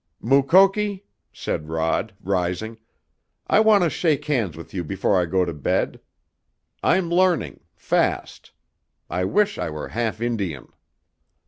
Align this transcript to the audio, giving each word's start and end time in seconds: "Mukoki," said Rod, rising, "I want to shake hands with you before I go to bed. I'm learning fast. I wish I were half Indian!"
"Mukoki," 0.19 1.05
said 1.31 1.69
Rod, 1.69 2.11
rising, 2.23 2.79
"I 3.45 3.59
want 3.59 3.83
to 3.83 3.89
shake 3.91 4.25
hands 4.25 4.57
with 4.57 4.73
you 4.73 4.83
before 4.83 5.21
I 5.21 5.27
go 5.27 5.45
to 5.45 5.53
bed. 5.53 5.99
I'm 6.81 7.11
learning 7.11 7.59
fast. 7.75 8.51
I 9.11 9.25
wish 9.25 9.59
I 9.59 9.69
were 9.69 9.89
half 9.89 10.19
Indian!" 10.19 10.69